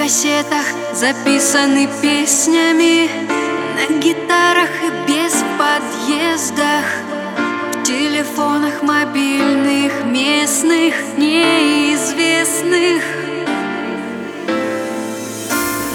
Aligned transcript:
кассетах 0.00 0.64
записаны 0.94 1.86
песнями. 2.00 3.10
На 3.76 3.98
гитарах 3.98 4.70
и 4.82 4.90
без 5.06 5.44
подъездах. 5.58 6.86
В 7.70 7.82
телефонах 7.82 8.82
мобильных, 8.82 9.92
местных, 10.06 10.94
неизвестных. 11.18 13.02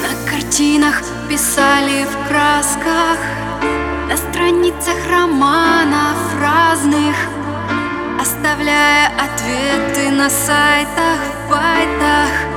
На 0.04 0.32
картинах 0.32 1.02
писали 1.28 2.06
в 2.06 2.28
красках. 2.28 3.18
На 4.08 4.18
страницах 4.18 4.98
романов 5.10 6.18
разных. 6.40 7.16
Оставляя 8.22 9.08
ответы 9.18 10.12
на 10.12 10.30
сайтах, 10.30 11.20
в 11.48 11.50
байтах. 11.50 12.55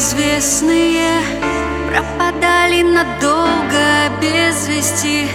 известные 0.00 1.20
Пропадали 1.88 2.82
надолго 2.82 4.08
без 4.20 4.66
вести 4.66 5.28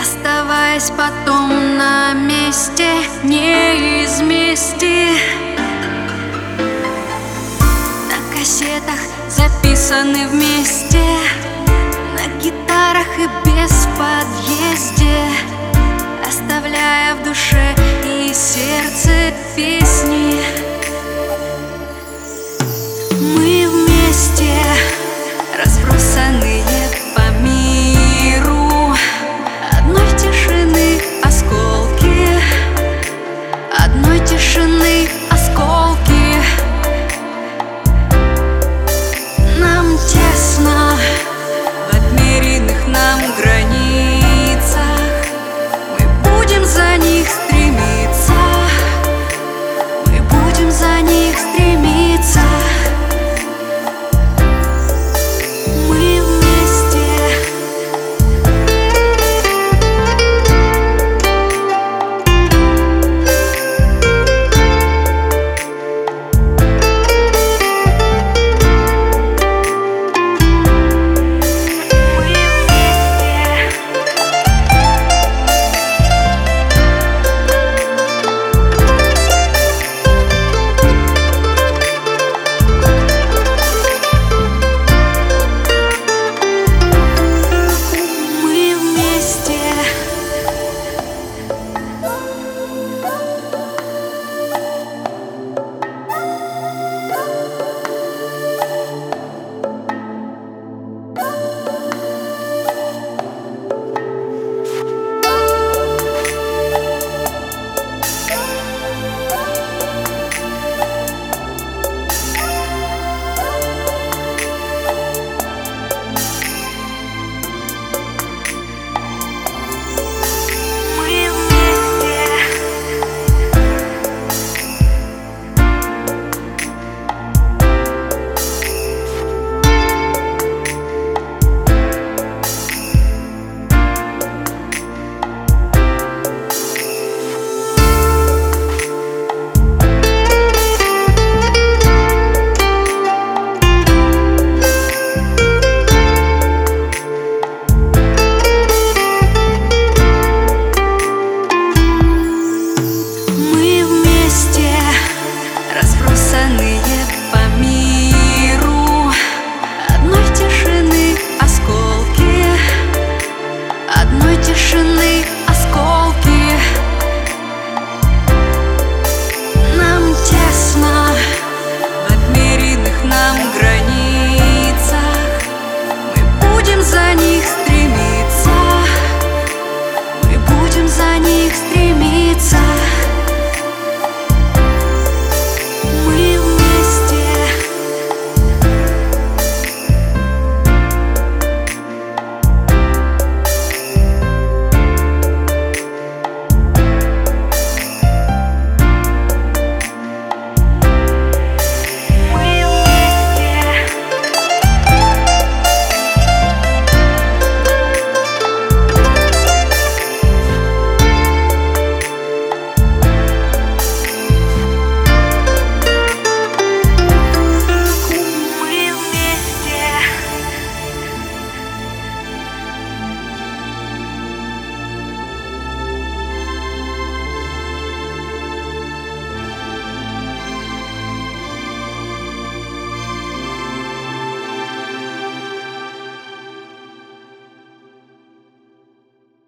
Оставаясь 0.00 0.90
потом 0.90 1.76
на 1.76 2.12
месте 2.14 2.86
Не 3.24 4.04
из 4.04 4.20
мести. 4.20 5.08
На 8.08 8.36
кассетах 8.36 9.00
записаны 9.28 10.28
вместе. 10.28 11.02